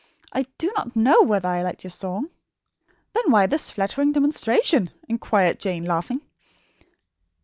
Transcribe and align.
"I 0.33 0.47
do 0.57 0.73
not 0.75 0.95
know 0.95 1.21
whether 1.21 1.47
I 1.47 1.61
liked 1.61 1.83
your 1.83 1.91
song." 1.91 2.31
"Then 3.13 3.29
why 3.29 3.45
this 3.45 3.69
flattering 3.69 4.13
demonstration?" 4.13 4.89
inquired 5.07 5.59
Jane, 5.59 5.85
laughing. 5.85 6.21